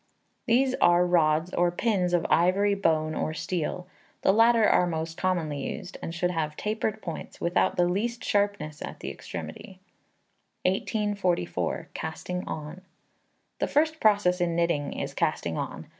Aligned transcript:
These 0.47 0.73
are 0.81 1.05
rods 1.05 1.53
or 1.53 1.69
pins 1.69 2.15
of 2.15 2.25
ivory, 2.27 2.73
bone, 2.73 3.13
or 3.13 3.35
steel. 3.35 3.85
The 4.23 4.31
latter 4.33 4.67
are 4.67 4.87
most 4.87 5.15
commonly 5.15 5.61
used, 5.61 5.99
and 6.01 6.11
should 6.11 6.31
have 6.31 6.57
tapered 6.57 7.03
points, 7.03 7.39
without 7.39 7.75
the 7.77 7.87
least 7.87 8.23
sharpness 8.25 8.81
at 8.81 9.01
the 9.01 9.11
extremity. 9.11 9.79
1844. 10.63 11.89
Casting 11.93 12.43
On. 12.47 12.81
The 13.59 13.67
first 13.67 13.99
process 13.99 14.41
in 14.41 14.55
knitting 14.55 14.93
is 14.93 15.13
casting 15.13 15.55
on. 15.55 15.85